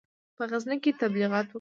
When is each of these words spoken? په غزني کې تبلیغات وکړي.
په 0.35 0.43
غزني 0.51 0.77
کې 0.83 0.91
تبلیغات 1.01 1.45
وکړي. 1.45 1.49